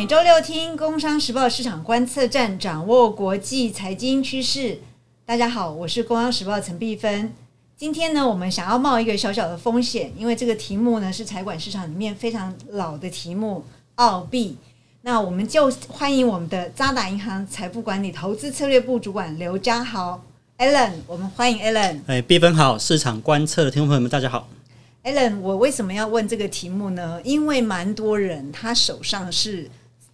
[0.00, 4.78] 每周六听《工商时报》市场观测站，掌握国际财经趋势。
[5.26, 7.30] 大家好，我是《工商时报》陈碧芬。
[7.76, 13.62] 今天呢，我们想要冒一个小小的风险，因为这个题目呢是财管市场里面非常老的题目——
[13.96, 14.56] 澳币。
[15.02, 20.24] 那我们就欢迎我们的渣打银行财富管理投资策略部主管刘家豪
[20.56, 20.92] Alan。
[21.06, 22.00] 我们欢迎 Alan。
[22.06, 24.48] 哎，碧芬好，市场观测的听众朋友们，大家好。
[25.04, 27.20] Alan，我为什么要问这个题目呢？
[27.22, 29.70] 因为蛮多人他手上是，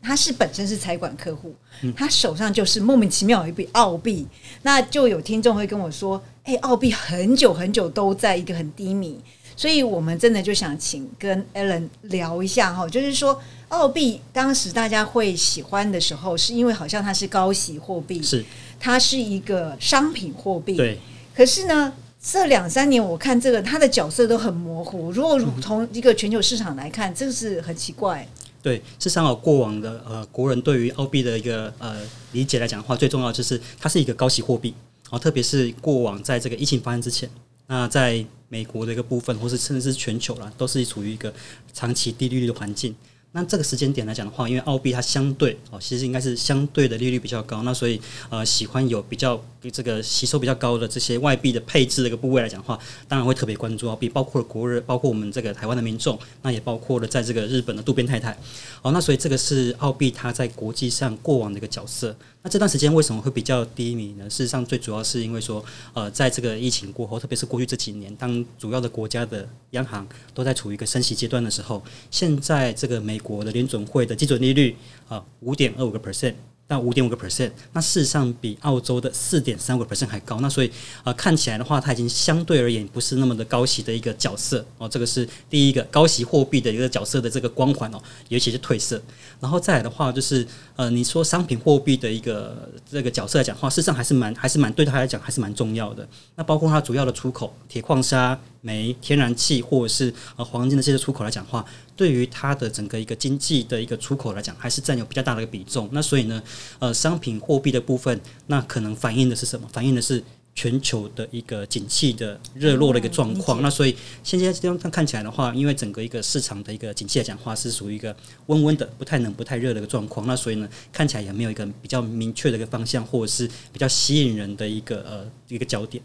[0.07, 1.53] 他是本身是财管客户，
[1.97, 4.25] 他手上就是莫名其妙有一笔澳币，
[4.63, 9.19] 那就有听众会跟我说：“哎，澳币很久很久都在一个很低迷。”
[9.57, 18.45] 所以我们真的就想请跟 Alan 聊一下哈，就是说澳币当时大家会喜欢的时候，是因为好像它是高息货币，是
[18.79, 21.01] 它是一个商品货币，对。
[21.35, 21.93] 可是呢？
[22.29, 25.13] 这两三年，我看这个它的角色都很模糊。
[25.13, 28.27] 如果从一个全球市场来看，这个是很奇怪。
[28.67, 34.75] 对，事实上，过往的呃国人对于澳币的一个呃理解来讲的话，最重要就是它是一个高息货币。
[35.11, 37.31] 哦，特别是过往在这个疫情发生之前，
[37.69, 41.33] 那在美国的一个部分，或是甚至是全球啦，都是处于一个
[41.73, 42.93] 长期低利率的环境。
[43.37, 49.39] 那这个时间点来讲的话，因为澳币它相对哦，其实应该是相对的利率比较高，那所以呃，喜欢有比较
[49.71, 58.33] 这个吸收比较高的这些外币的配置的一个部位来讲的话，当然会特别关注澳币，包括了国人，包括我们这个台湾的民众，那也包括了在这个日本的渡边太太。
[58.81, 62.17] 哦，那所以这个是澳币它在国际上过往的一个角色。
[62.43, 64.31] 那这段时间为什么会比较低迷呢？
[64.31, 74.77] 事实上，最主要是因为说，呃，在这个疫情过后，特别是过去这几年，当主要的国家的央行都在处于一个升息阶段的时候，现在这个美国的联准会的基准利率
[75.09, 76.35] 啊，五点二五个 percent。
[76.69, 80.41] 到五点五个 percent，那事实上比澳洲的四点三五个 percent 还高。
[80.41, 80.71] 那所以
[81.05, 84.89] 呃看起来的话，它已经相对而言不是那么的高息的一个角色哦。
[84.89, 89.01] 这个是第一个高息货币的一个角色的这个光环哦，尤其是褪色。
[89.39, 96.09] 然后再来的话，就是呃你说商品货币的一个这个角色来讲的话，事实上还是蛮还是蛮对他来讲还是蛮重要的。
[96.35, 98.37] 那包括它主要的出口，铁矿砂。
[98.63, 101.65] 煤、天然气或者是呃黄金的这些出口来讲话，
[101.97, 105.89] 对于它的整个一个经济的一个出口来讲，还是占有比较大的一个比重。
[105.93, 106.43] 那所以呢，
[106.79, 109.67] 呃，商品货币的部分，那可能反映的是什么？
[109.73, 110.23] 反映的是
[110.55, 113.61] 全球的一个景气的热络的一个状况。
[113.61, 118.15] 那所以现在这样看起来的话，因为整个一个市场的一个景气来讲话，是属于一个
[118.47, 120.27] 温温的、不太冷、不太热的一个状况。
[120.27, 126.03] 那所以呢，看起来也没有一个比较明确的一个方向，或者是比较吸引人的一个呃一个焦点。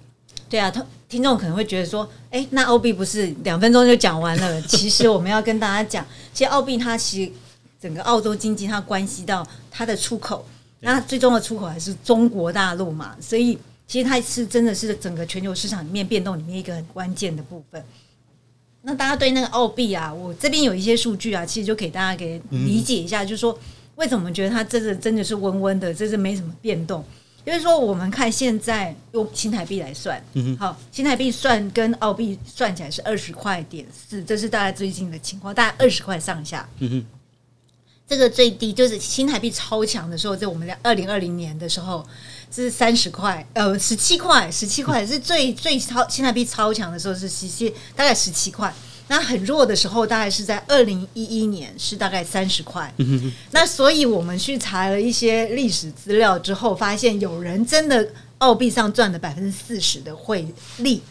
[0.52, 4.62] 对啊，听听众可能会觉得说，哎，那澳币不是两分钟就讲完了？
[4.68, 7.32] 其实我们要跟大家讲，其实澳币它其实
[7.82, 10.46] 整个澳洲经济它关系到它的出口，
[10.82, 13.58] 那最终的出口还是中国大陆嘛，所以
[13.88, 17.82] 其实它是真的是整个全球市场里面变动里面一个很关键的部分。
[18.82, 23.58] 那大家对那个澳币啊，我这边有一些数据啊，其实就给大家给理解一下，就是说
[23.96, 27.02] 为什么觉得它真的真的是温温的，这是没什么变动。
[27.46, 36.68] 就是说，我们看现在用新台币来算，嗯好，新台币算跟澳币算起来是二十块点四，这是大概最近的情况，大概二十块上下。
[36.80, 37.06] 嗯哼，
[38.08, 42.06] 这个最低就是新台币超强的时候，在我们二零二零年的时候
[42.54, 48.74] 是三十块，呃，十七块，十七块是最最超新台币超强的时候是十七，大概十七块。
[49.12, 52.90] 那很弱的时候，大概是在二零一一年，是大概三十块。
[53.52, 58.08] 那所以我们去查了一些历史资料之后，发现有人真的
[58.38, 61.02] 澳币上赚了百分之四十的汇率，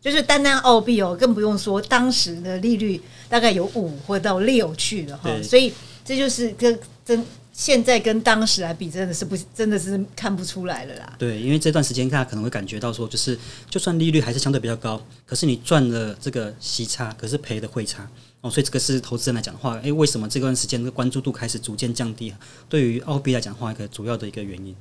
[0.00, 2.98] 就是单单澳币哦，更不用说当时的利率
[3.28, 5.30] 大概有五或到六去了哈。
[5.42, 5.70] 所以
[6.02, 7.22] 这就是跟真。
[7.60, 11.14] 现在跟当时来比，真的是不，真的是看不出来了啦。
[11.18, 13.38] 对，因为这段时间大家可能会感觉到说，就是
[13.68, 18.08] 就算利率还是相对比较高，可是你赚了这个息差，可是赔的汇差
[18.40, 22.32] 哦，所以这个是投资人来讲的话，诶，为什么这段时间的关注度开始逐渐降低？
[22.66, 24.74] 对于澳币来讲的话，一个主要的一个原因。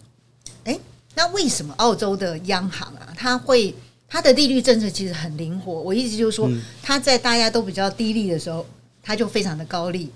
[0.63, 0.79] 诶，
[1.15, 3.75] 那为什么澳洲的央行啊，它会
[4.07, 5.73] 它的利率政策其实很灵活？
[5.73, 6.49] 我意思就是说，
[6.81, 8.65] 它在大家都比较低利的时候，
[9.03, 10.09] 它就非常的高利。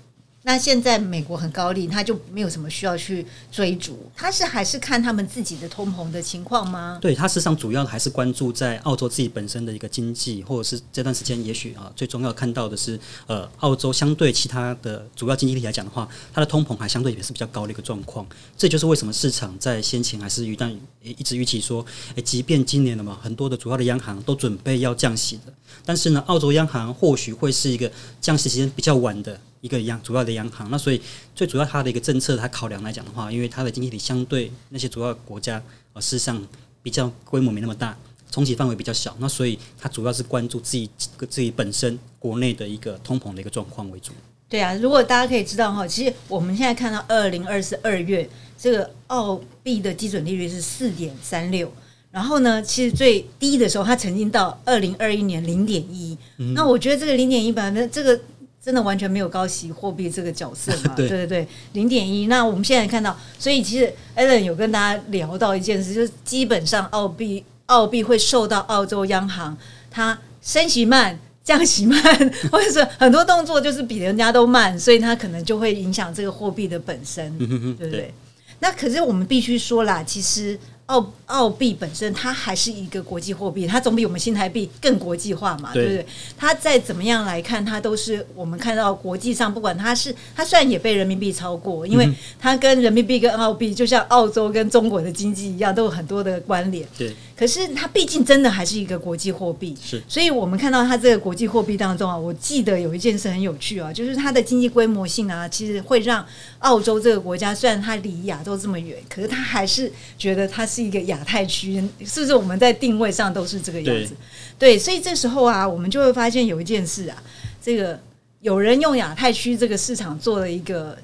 [0.46, 6.98] 那现在美国很高利，他就没有什么需要去追逐，他是还是看他们自己的通膨的情况吗？
[7.00, 18.26] 对，他事实上主要还是关注在澳洲自己本身的一个经济，或者是这段时间也许啊，最重要看到的是，呃，澳洲相对其他的主要经济体来讲的话，它的通膨还相对也是比较高的一个状况。
[18.54, 20.70] 这就是为什么市场在先前还是一旦
[21.00, 21.82] 一直预期说，
[22.16, 25.52] 诶，即便今年了嘛，很多的主要的央行都准备要降息的，
[25.86, 29.40] 但是呢，澳洲央行或许会是一个降息时间比较晚的。
[29.64, 31.00] 一个央主要的央行，那所以
[31.34, 35.62] 最主要它的一个政策，它考量来讲的话，因为它的经济体相对那些主要国家，
[35.94, 36.46] 呃，事实上
[36.82, 37.96] 比较规模没那么大，
[38.30, 44.12] 冲击范围比较小，那所以它主要是关注自己自己本身国内的一个通膨的一个状况为主。
[44.50, 48.28] 对啊，如果大家可以知道哈，其实我们现在看到二零二四二月
[48.58, 51.72] 这个澳币的基准利率是四点三六，
[52.10, 56.16] 然后呢，其实最低的时候它曾经到二零二一年零点一，
[56.54, 58.20] 那我觉得这个零点一百分这个
[58.64, 62.28] 真的完全没有高息货币这个角色嘛， 对对对，零点一。
[62.28, 69.56] 那我们现在看到，所以其实 Allen 有跟大家聊到一件事，就是基本上澳币澳币会受到澳洲央行
[69.90, 71.18] 它升息慢。
[71.44, 72.00] 降息慢，
[72.50, 78.14] 或者是很多动作就是比人家都慢，所以它可能就会影响这个货币的本身，对不对？
[78.60, 80.58] 那可是我们必须说啦，其实。
[80.86, 86.06] 澳澳币本身它还是一个国际货币，它总比我们新台币更国际化嘛，对不对？
[86.36, 92.06] 它再怎么样来看，它都是我们看到国际上，不管它是它虽然也被人民币超过，因为
[92.38, 96.86] 它跟人民币跟澳币就像澳洲跟中国的经济一样，都有很多的关联。
[96.98, 100.02] 对，可是它毕竟真的还是一个国际货币，是。
[100.06, 106.22] 所以我们看到它这个国际货币当中啊，我记得有一件事很有趣啊，就是它的经济规模性啊，其实会让
[106.58, 110.68] 澳洲这个国家虽然它离亚洲这么远，可是它还是觉得它。
[110.73, 114.14] 是一个亚太区，是不是我们在定位上都是这个样子？
[114.58, 117.22] 对，所以这时候啊，我们就会发现有一件事啊，
[117.62, 117.98] 这个
[118.40, 120.96] 有人用亚太区这个市场做了一个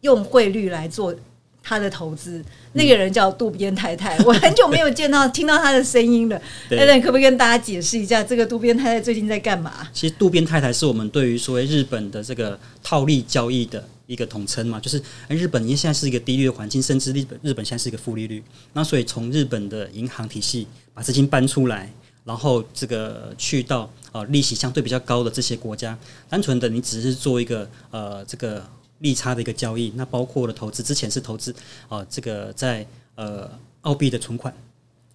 [0.00, 1.14] 用汇率来做
[1.62, 2.42] 他的投资，
[2.72, 6.40] 那个人叫渡边太太， 我很久没有见到听到他的声音了。
[6.70, 9.88] 艾伦，可不可以跟大家解释一下，这个渡边太太最近在干嘛？
[9.92, 13.84] 其实渡边太太是我们对于所谓日本的这个套利交易的。
[14.10, 18.42] 一个统称嘛，就是日本因为现在是一个低利率环境，甚至日本日本现在是一个负利率，
[18.72, 21.92] 那所以从日本的银行体系把资金搬出来，
[22.24, 25.96] 然后这个去到呃利息相对比较高的这些国家，
[26.28, 28.68] 单纯的你只是做一个呃这个
[28.98, 31.54] 利差的一个交易，那包括了投资之前是投资
[31.88, 32.84] 啊这个在
[33.14, 33.48] 呃
[33.82, 34.52] 澳币的存款。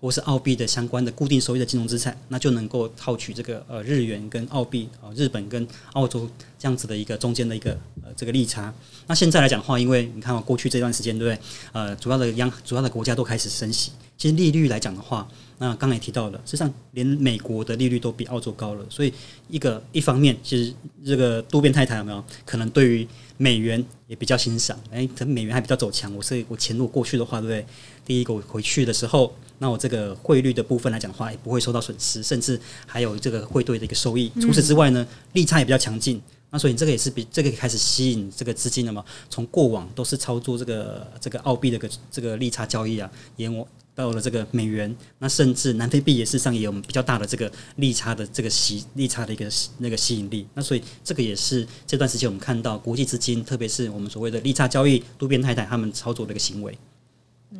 [0.05, 6.29] 或是澳币的相关的固定收益的金融资产，那就能够套取这个呃日元跟澳币啊，日本跟澳洲
[6.59, 7.71] 这样子的一个中间的一个
[8.03, 8.71] 呃这个利差。
[9.07, 11.43] 那现在来讲的话，因为你看过去这段时间，对不对？
[11.71, 18.85] 呃，主要的央主要的国家都开始升息，其实利率来讲的话，那刚才提到了，实际上连美国的利率都比澳洲高了。
[18.89, 19.13] 所以
[19.49, 20.73] 一个一方面，其实
[21.05, 23.07] 这个渡边太太有没有可能对于
[23.37, 24.77] 美元也比较欣赏？
[24.91, 27.65] 哎，等美元还比较走强，我是我钱如果过去的话，对不对？
[28.05, 29.33] 第一个我回去的时候。
[29.57, 34.29] 那我这个汇率的部分来讲的话，也不会受到损失，甚至还有这个汇兑的一个收益。
[34.41, 36.21] 除此之外呢，利差也比较强劲。
[36.55, 39.03] 那所以这个也是比这个开始吸引这个资金了嘛？
[39.29, 50.47] 从过往都是操作这个这个澳币的个这个利差交易啊，延我到了这个美元，那甚至南非币也是上也有比较大的这个利差的这个吸利差的一个那个吸引力。
[50.53, 56.77] 那所以这个也是这段时间我们看到国际资金，特别是我们所谓的利差交易，渡边太太他们操作的一个行为。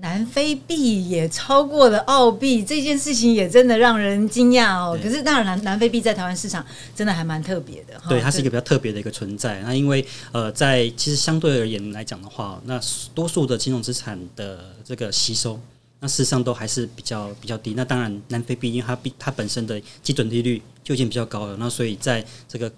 [0.02, 4.98] 南非币也超过了澳币，这件事情也真的让人惊讶哦。
[5.02, 6.64] 可是当然，南南非币在台湾市场
[6.96, 8.00] 真的还蛮特别的。
[8.08, 9.62] 对，它是一个比较特别的一个存在。
[9.62, 12.80] 那因为呃，在其实相对而言来讲的话，那
[13.14, 15.60] 多数的金融资产的这个吸收，
[16.00, 17.74] 那事实上都还是比较比较低。
[17.76, 22.72] 那当然，南非币因为它比它本身的基准利率就已经比较高了，那所以在这个。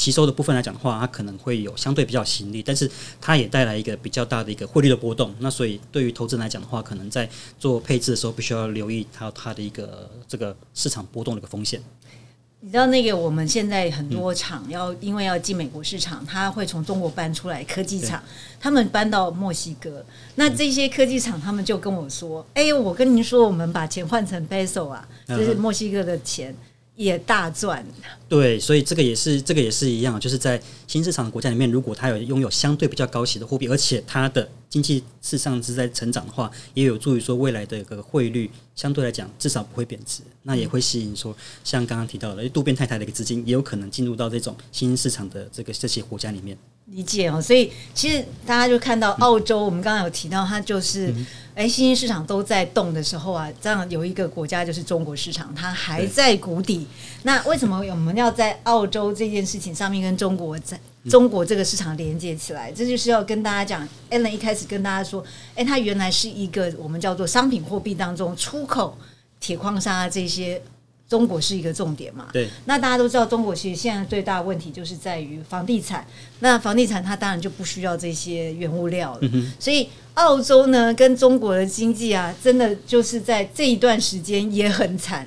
[0.00, 5.34] 吸收的部分来讲的话，它可能会有相对比较吸引力，但是它也带来一个比较大的一个汇率的波动。
[5.40, 11.82] 那所以对于投资人来讲的话，可能在做配置的时候，必须要留意它它的一个这个市场波动的一个风险。
[12.62, 18.22] 你知道那个我们现在很多厂要因为要进美国市场，它会从中国搬出来科技厂，
[18.58, 20.02] 他们搬到墨西哥。
[20.36, 26.56] 那这些科技厂他们就跟我说：“哎，我跟您说，我们把钱换成 peso 啊，就是墨西哥的钱。”
[27.00, 27.82] 也大赚，
[28.28, 46.54] 对，所以这个也是这个也是一样，就是在新市场的国家里面，如果它有拥有相对比较高息的货币，而且它的经济事实上是在成长的话，也有助于说未来的一个汇率相对来讲至少不会贬值，那也会吸引说像刚刚提到的渡边太太的一个资金，也有可能进入到这种新兴市场的这个这些国家里面。
[46.86, 51.14] 理解哦，所以其实大家就看到澳洲，我们刚刚有提到，它就是
[51.54, 56.86] 哎，新兴市场都在动的时候啊，这样有一个国家就是中国市场，它还在谷底。
[57.24, 60.78] 那为什么我们要在澳洲这件事情上面跟中国在
[61.08, 62.70] 中国这个市场连接起来？
[62.72, 68.96] 这就是要跟大家讲，Allen 一开始跟大家说，哎，它原来是一个我们叫做商品货币当中出口
[69.38, 70.62] 铁矿砂这些。
[71.10, 72.28] 中国是一个重点嘛？
[72.32, 72.48] 对。
[72.66, 76.06] 那大家都知道，中国其实现在最大的问题就是在于房地产。
[76.38, 79.28] 那房地产它当然就不需要这些原物料了。
[79.58, 85.26] 所以澳洲呢，跟中国的经济啊，真的就是在这一段时间也很惨。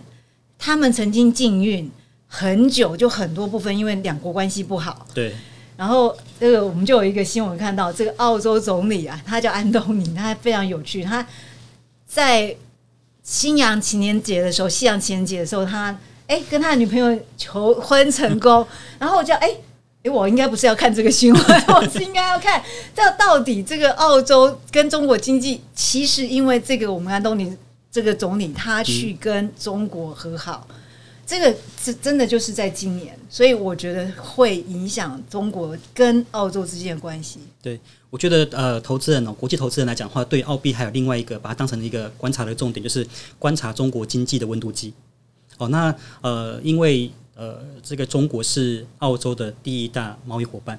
[0.57, 1.91] 他们曾经禁运
[2.27, 5.05] 很久，就很多部分因为两国关系不好。
[5.13, 5.33] 对。
[5.75, 11.27] 然后这个我们就有一个新闻看到，这个澳洲总理啊，他叫安东尼，他非常有趣，他
[12.07, 12.55] 在。
[13.23, 18.65] 新阳情人节的时候，夕阳情人节的时候，他哎跟他的女朋友求婚成功，
[18.99, 19.49] 然后我就哎
[20.03, 22.61] 哎，我应该不是要看这个新闻， 我是应该要看
[22.93, 27.55] 这到底这个澳洲跟中国经济，其实因为这个我们安东尼
[27.89, 30.67] 这个总理他去跟中国和好，
[31.25, 37.39] 这个是真的就是在今年，所以我觉得会影响中国跟澳洲之间的关系。
[37.61, 43.07] 对，我觉得呃，投资人哦，国际投资人来讲的话，对澳币还有另外一个把它当成一个观察的重点，就是
[43.39, 44.93] 观察中国经济的温度计。
[45.57, 50.77] 哦，那呃，因为呃，这个中国是澳洲的第一大贸易伙伴，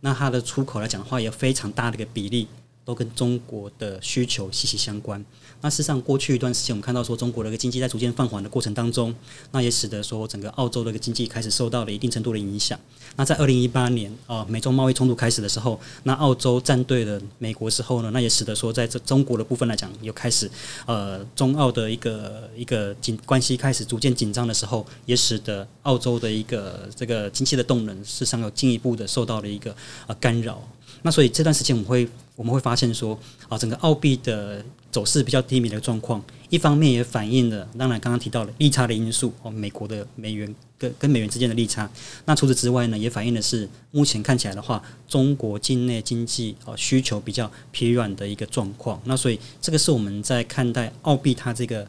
[0.00, 2.48] 那它的出口来讲的话，有非常大的一个比例
[2.84, 5.24] 都跟中国的需求息息相关。
[5.62, 9.14] 那事实上，过去一段时间，我们看到说中国的一个经济在逐渐放缓的过程当中，
[9.52, 12.78] 那也使得说整个澳洲的一个经济开始受到了一定程度的影响。
[13.14, 20.50] 那在二零一八年啊，美中贸易冲突开始的时候，那澳洲站队了美国之后呢，那也使得说在这中国的部分来讲，又开始
[20.86, 29.74] 呃中澳的一个一个紧关系开始逐渐紧张的时候，也使得澳洲的一个这个经济的动能，事实上有进一步的受到了一个
[30.08, 30.60] 呃干扰。
[31.02, 41.90] 那所以这段时间我们会我们会发现说啊，整个澳币的走势比较低迷的状况，一方面也反映了当然刚刚提到了利差的因素哦，美国的美元跟跟美元之间的利差。
[42.26, 49.00] 那除此之外呢，也反映的是目前看起来的话，中国境内经济哦需求比较疲软的一个状况。
[49.06, 51.88] 那所以这个是我们在看待澳币它这个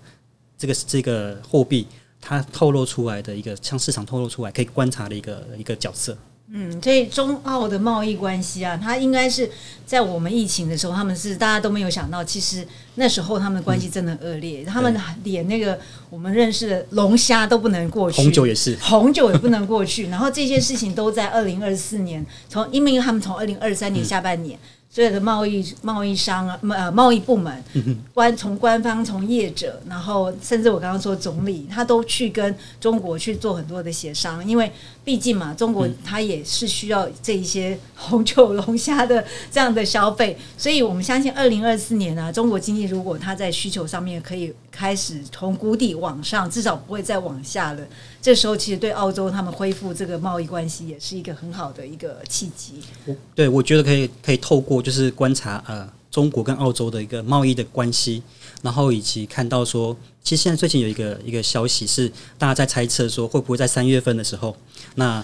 [0.58, 1.86] 这个这个货币
[2.22, 6.18] 它透露出来的一个向市场透露出来可以观察的一个一个角色。
[6.56, 9.50] 嗯，所以中澳的贸易关系啊，它应该是
[9.88, 15.80] 在我们疫情的时候，他们是大家都没有想到，其实那时候他们的关系真的恶劣，他们连那个
[16.12, 24.58] 我们认识的龙虾都不能过去，红酒也是，红酒也不能过去， 然后这些事情都在二零二四年，从因为他们从二零二三年下半年。
[24.94, 27.64] 所有的贸易贸易商啊，呃，贸易部门，
[28.14, 34.72] 官从官方从业者，然后甚至我刚刚说总理，他都去跟中国去做很多的协商，因为
[35.04, 47.82] 毕竟嘛，中国它也是需要这一些红酒龙虾的 这样的消费，所以我们相信二零二四年呢，中国经济如果它在需求上面可以开始从谷底往上，至少不会再往下了。
[48.22, 52.76] 这时候其实对澳洲他们恢复这个贸易关系也是一个很好的一个契机。
[53.34, 58.22] 对，我觉得可以可以透过就是观察呃中国跟澳洲的一个贸易的关系，
[58.62, 64.56] 然后以及看到说，其实现在最近有一个一个消息是大家在猜测说会不会在三月份的时候，
[64.96, 65.24] 那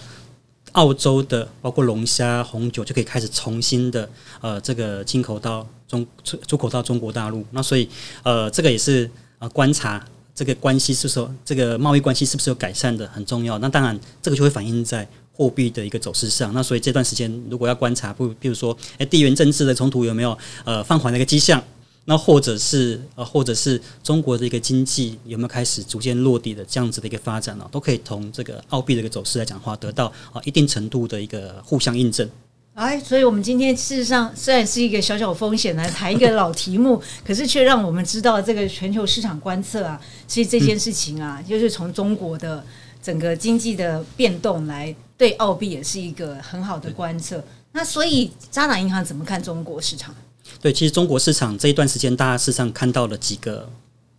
[0.72, 4.10] 澳洲的包括龙虾、红酒就可以开始重新的
[4.42, 7.46] 呃这个进口到中出出口到中国大陆。
[7.52, 7.88] 那所以
[8.24, 10.04] 呃这个也是呃观察。
[10.36, 13.58] 这个关系是说，这个贸易关系是不是有改善的很重要？
[13.58, 15.06] 那当然，这个就会反映在
[15.40, 16.54] 货币的一个走势上。
[16.54, 21.64] 那所以这段时间，如果要观察，不，比如说，诶，地缘政治的冲突有没有呃放缓的一个迹象？
[22.04, 27.66] 那或者是呃，或者是中国的一个经济有没有开始逐渐落地的这样子的一个发展呢？
[27.72, 32.28] 都可以从这个澳币的一个走势来讲的话，得到啊一定程度的一个互相印证。
[32.74, 42.64] 哎，所以我们今天事实上虽然是一个小小风险来谈一个老题目， 可是却让我们知道这个全球市场观测啊，其实这件事情啊，就是从中国的
[43.04, 47.44] 整个经济的变动来对澳币也是一个很好的观测。
[47.74, 50.16] 那所以渣打银行怎么看中国市场？
[50.62, 53.70] 对，其实中国市场这一段时间，大家事实上看到了几个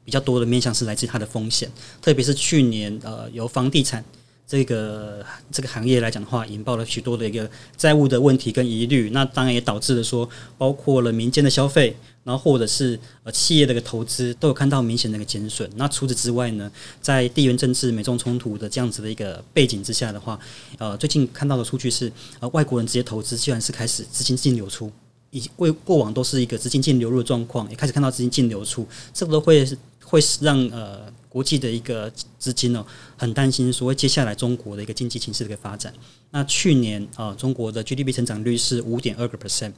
[0.04, 1.70] 比较多的面向是来自它的风险，
[2.02, 4.04] 特别是去年呃由房地产。
[4.50, 10.28] 这个这个行业来讲的话，引爆了许多的一个债务的问题跟疑虑，那当然也导致了说，
[10.58, 15.70] 包括了民间的消费，然后或者是呃企业的一个投资，都有看到明显的一个减损。
[15.76, 16.68] 那除此之外呢，
[17.00, 20.36] 在地缘政治美中冲突的这样子的一个背景之下的话，
[20.78, 24.90] 呃，最近看到的数据是，呃，外国人直接投资居然是开始资金净流出，
[25.30, 29.64] 以过过往都是一个资金净流入的状况，也开始看到资金净流出，这个都会
[30.10, 31.10] 会让呃。
[31.30, 32.84] 国际的一个资金呢，
[33.16, 35.94] 很担心说接下来中国的一个经济形势的一个发展。
[36.32, 39.72] 那去年啊，中国的 GDP 成长率是五点二个 percent。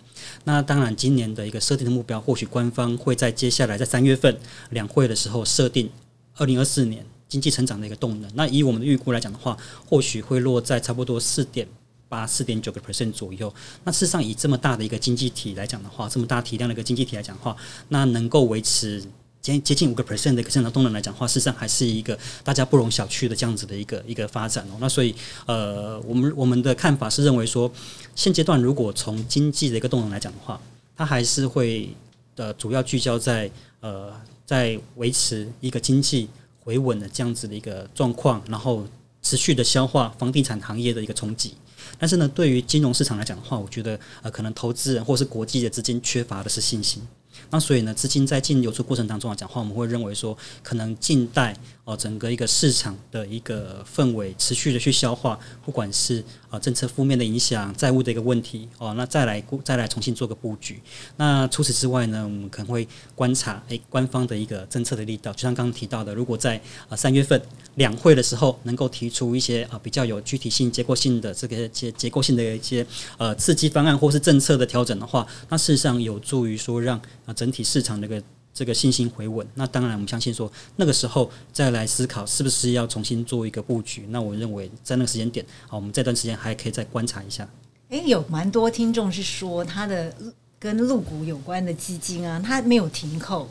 [0.45, 4.35] 那当然，今年的一个设定的目标，或许官方会在接下来在三月份
[4.71, 5.91] 两会的时候设定
[6.37, 8.31] 二零二四年经济成长的一个动能。
[8.35, 11.69] 那以我们的预估来讲的话，或许会落在差不多四点
[12.09, 13.55] 八、四点九个 percent 左右。
[13.85, 17.55] 那事实上，以这么大的一个经济体来讲的话，这么大体量的一个经济体来讲的话，
[17.89, 19.05] 那能够维持。
[19.43, 24.77] 接接近五个 percent 的一个增长动能来讲话，事实上还是一个大家不容小觑的这样子的一个一个发展哦。
[24.81, 25.13] 那所以
[25.47, 27.71] 呃，我们我们的看法是认为说，
[28.15, 30.61] 现阶段如果从经济的一个动能来讲的话，
[30.97, 31.91] 它还是会
[32.37, 34.13] 呃主要聚焦在呃
[34.47, 36.29] 在维持一个经济
[36.61, 38.87] 回稳的这样子的一个状况，然后
[39.23, 41.57] 持续的消化房地产行业的一个冲击。
[41.99, 47.03] 但是呢，对于金融市场来讲的话，我觉得呃可能投资人或是国际的资金缺乏的是信心。
[47.51, 60.81] 那所以呢，资金在进流出过程当中来讲话，我们会认为说，可能近代哦整个一个市场的一个氛围持续的去消化，不管是啊政策负面的影响、债务的一个问题哦，那再来再来重新做个布局。
[61.17, 66.59] 那除此之外呢，我们可能会观察诶官方的一个政策的力道，就像刚刚提到的，如果在
[66.89, 67.41] 啊三月份
[67.75, 72.87] 两会的时候能够提出一些啊比较有具体性、结构性的这个结结构性的一些
[73.19, 77.35] 呃刺激方案或是政策的调整的话，那事实上有助于说让啊。
[77.43, 78.23] 整体市场的一个
[78.55, 84.07] 这个信心回稳，那当然我们相信说那个时候再来思考是不是要重新做一个布局。
[84.11, 87.49] 那我认为在那个时间点，好，我们这段时间还可以再观察一下。
[87.89, 90.15] 诶，有蛮多听众是说他的
[90.59, 93.49] 跟入股有关的基金啊，他没有停扣，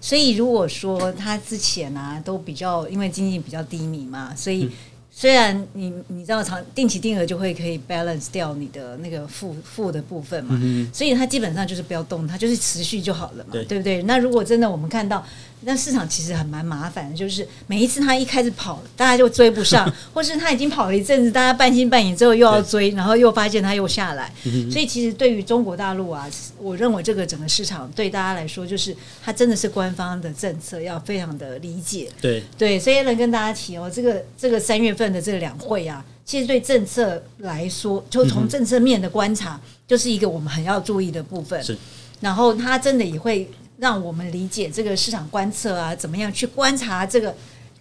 [0.00, 4.70] 所以如果说他之前啊都比较因为经济比较低迷嘛，所以。
[5.10, 10.60] 虽然你你知道长定期定额就会可以 balance 掉你的那个负负的部分嘛，
[10.92, 14.02] 所以它基本上就是不要动，它就是持续就好了嘛，对不对？
[14.04, 15.24] 那如果真的我们看到。
[15.62, 24.32] 那市场其实很蛮麻烦的，就是每一次他一开始跑，大家就追不上， 或是他已经跑了一阵子，大家半信半疑之后又要追，然后又发现他又下来。
[24.70, 32.08] 所以其实对于中国大陆啊，我认为这个整个市场对大家来说，就是它真的是官方的政策，要非常的理解。
[32.20, 41.60] 对对，所以能跟大家提哦，这个这个三月份的这两会啊，其实对政策来说，就从政策面的观察，就是一个我们很要注意的部分。
[41.64, 41.76] 是，
[42.20, 43.50] 然后它真的也会。
[43.80, 47.34] 让我们理解这个市场观测啊，怎么样去观察这个？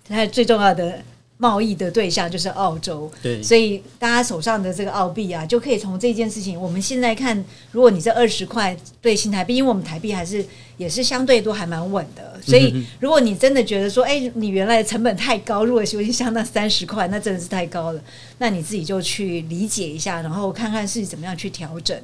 [0.07, 1.03] 它最重要的
[1.41, 6.59] 贸易的对象就是澳洲，对，所以大家手上的这个澳币啊，就可以从这件事情。
[6.59, 7.41] 我们现在看，
[7.71, 18.01] 如果你这二十块对新台币，因为我们台币还是也是相对都还蛮稳的， 所以如果你真的觉得说，哎，你原来的成本太高，如果修经相当三十块，那真的是太高了，
[18.39, 21.97] 那你自己就去理解一下，然后看看是怎么样去调整。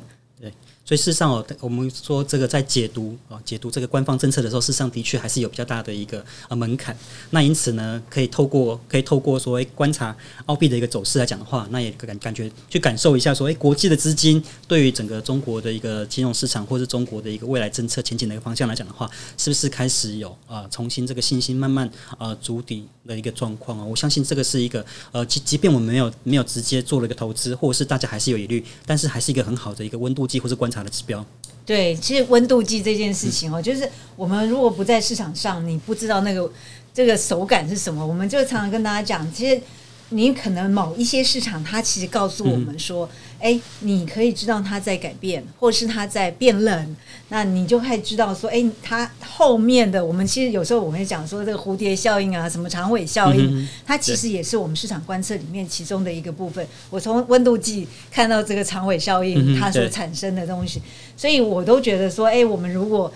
[0.86, 6.96] 所以事实上哦，我们说这个在解读啊，解读这个官方政策的时候，事实上的确还是有比较大的一个呃门槛。
[7.32, 10.16] 那因此呢，可以透过可以透过所谓观察
[10.46, 19.10] 澳币的一个走势来讲的话，那也感感觉去感受一下说，哎，国际的资金对于整个中国的一个金融市场或者中国的一个未来政策前景的一个方向来讲的话，
[19.40, 23.84] 是不是开始有啊重新这个信心慢慢啊筑底的一个状况啊？
[23.84, 30.75] 我相信这个是一个呃，即即便我们没有没有直接做了一个投资，或者是大家还是有疑虑，但是还是一个很好的一个温度计或是观察。
[30.84, 31.26] 的指标，
[31.66, 36.52] 对，其实温度计这件事情哦，就是我们如果不在市场上，你不知道那个
[36.94, 39.62] 这个手感是什么，我们就常常跟大家讲，其实。
[40.10, 46.96] 你可能某一些市场，它其实告诉我们说，哎，你可以知道它在改变，或是它在变冷，
[47.30, 56.66] 那你就可以知道说，哎，它后面的我们其实有时候我们讲说这个蝴蝶效应啊，什么长尾效应，它其实也是我们市场观测里面其中的一个部分。
[56.92, 60.80] 我从温度计看到这个长尾效应它所产生的东西，
[61.18, 63.12] 所以我都觉得说，哎，我们如果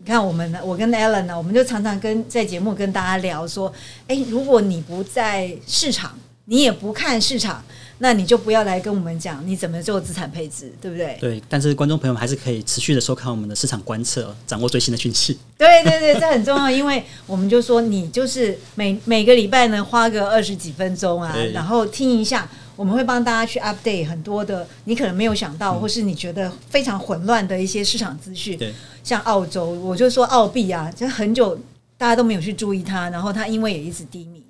[0.00, 3.72] 你看我们呢，我跟 Allen 呢，我们就常常跟在节目跟大家聊说，
[4.06, 7.62] 哎，如果你不在市场，你也不看市场，
[7.98, 11.16] 那你就不要来跟我们讲你怎么做资产配置，对不对？
[11.20, 11.42] 对。
[11.48, 15.36] 但是观众朋友们还是可以持续的收看我们的市场观测，掌握最新的讯息。
[15.58, 22.48] 对对对，这很重要，因为我们就说你就是每每个礼拜呢花个二十几分钟啊，然后听一下。
[22.78, 28.56] 我们会帮大家去 update 很多的你可能没有想到，或是你觉得非常混乱的一些市场资讯。
[28.56, 31.58] 对，像澳洲，我就说澳币啊，就很久
[31.96, 34.44] 大家都没有去注意它，然后它因为也一直低迷。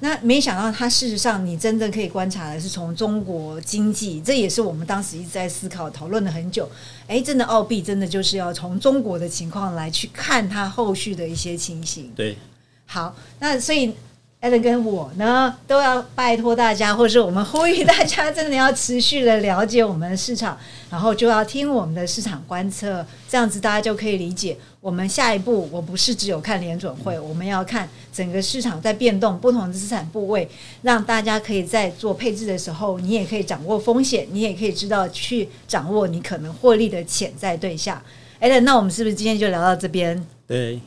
[0.00, 6.66] 那没想到它事实上，你真正可以观察的是从中国经济，这也是我们当时一直在思考、讨论了很久。
[7.06, 12.10] 哎，真的澳币真的就是要从中国的情况来去看它后续的一些情形。
[12.16, 12.38] 对，
[12.86, 13.92] 好，那所以。
[14.38, 20.56] 艾伦跟我呢，都要拜托大家，或者是我们呼吁大家，真的要持续的了解我们的市场，
[20.88, 25.68] 然后就要听我们的市场观测，这样子大家就可以理解我们下一步。
[25.72, 30.48] 我不是只有看联准会，我们要看整个市场在变动，不同的资产部位，
[30.82, 38.00] 让大家可以在做配置的时候，你也可以掌握风险，你也可以知道去掌握你可能获利的潜在对象。
[38.38, 40.24] 艾伦，那我们是不是今天就聊到这边？
[40.46, 40.78] 对。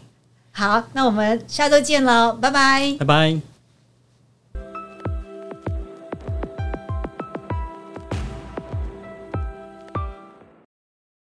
[0.60, 3.59] 好，那我们下周见喽，拜拜，拜拜。